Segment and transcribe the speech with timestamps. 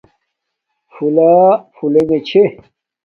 [0.91, 1.33] پھُلݳ
[1.73, 2.43] پھُلݵݣݺ چھݺ.